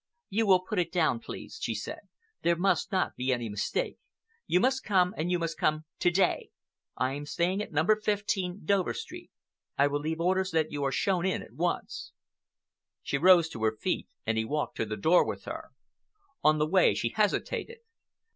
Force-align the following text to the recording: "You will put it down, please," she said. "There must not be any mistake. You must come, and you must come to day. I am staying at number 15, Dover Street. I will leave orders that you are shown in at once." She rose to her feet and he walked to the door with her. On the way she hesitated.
"You 0.31 0.47
will 0.47 0.61
put 0.61 0.79
it 0.79 0.91
down, 0.91 1.19
please," 1.19 1.59
she 1.61 1.75
said. 1.75 1.99
"There 2.41 2.55
must 2.55 2.91
not 2.91 3.15
be 3.15 3.31
any 3.31 3.49
mistake. 3.49 3.99
You 4.47 4.59
must 4.59 4.83
come, 4.83 5.13
and 5.15 5.29
you 5.29 5.37
must 5.37 5.59
come 5.59 5.85
to 5.99 6.09
day. 6.09 6.49
I 6.97 7.13
am 7.13 7.27
staying 7.27 7.61
at 7.61 7.71
number 7.71 7.95
15, 7.95 8.61
Dover 8.65 8.95
Street. 8.95 9.29
I 9.77 9.85
will 9.85 9.99
leave 9.99 10.19
orders 10.19 10.49
that 10.53 10.71
you 10.71 10.83
are 10.85 10.91
shown 10.91 11.23
in 11.23 11.43
at 11.43 11.53
once." 11.53 12.13
She 13.03 13.19
rose 13.19 13.47
to 13.49 13.63
her 13.63 13.77
feet 13.77 14.07
and 14.25 14.39
he 14.39 14.43
walked 14.43 14.75
to 14.77 14.87
the 14.87 14.97
door 14.97 15.23
with 15.23 15.45
her. 15.45 15.69
On 16.43 16.57
the 16.57 16.65
way 16.67 16.95
she 16.95 17.09
hesitated. 17.09 17.77